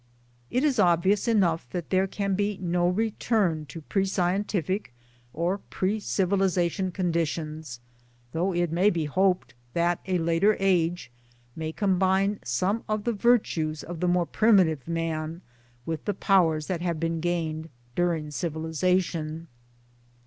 [0.49, 4.91] It is obvious enough that there can be no return to pre scientific
[5.31, 7.79] or pre civilization conditions
[8.31, 11.11] though, it may be hoped that a later age
[11.55, 15.43] may combine some of the virtues of the more primitive man
[15.85, 19.49] with the powers that have been gained during; civilization.